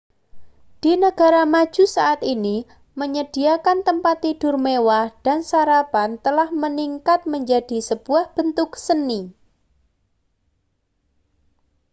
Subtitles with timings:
[0.81, 2.57] di negara maju saat ini
[2.99, 9.21] menyediakan tempat tidur mewah dan sarapan telah meningkat menjadi sebuah bentuk seni